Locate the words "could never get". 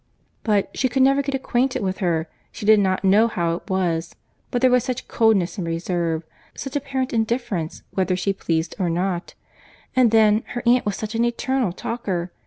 0.89-1.35